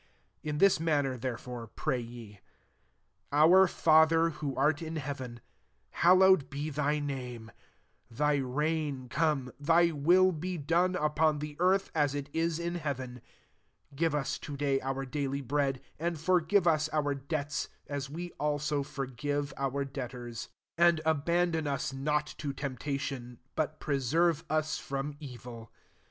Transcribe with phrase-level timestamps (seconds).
[0.43, 2.39] 9 *' In this manner therefore pray ye:
[2.87, 5.41] * Our Father, who art in heaven,
[5.91, 7.51] hallowed be thy name:
[8.09, 12.73] 10 thy reign come: thy will be done upon the earth, as it is in
[12.73, 13.09] heaven:
[13.89, 17.69] 1 1 give us to day our daily bread: 12 and forgive us our debts,
[17.85, 20.49] as we also forgive our debtors:
[20.79, 25.71] 13 and abandon us not to temptation, but preserve us from evil.'